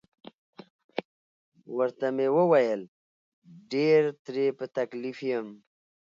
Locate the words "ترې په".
4.25-4.65